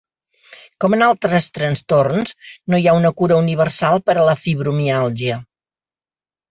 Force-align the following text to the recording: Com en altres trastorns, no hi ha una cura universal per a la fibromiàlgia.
Com 0.85 0.95
en 0.97 1.03
altres 1.07 1.49
trastorns, 1.59 2.33
no 2.73 2.81
hi 2.81 2.89
ha 2.93 2.97
una 3.03 3.15
cura 3.21 3.39
universal 3.45 4.05
per 4.09 4.19
a 4.23 4.29
la 4.31 4.37
fibromiàlgia. 4.47 5.43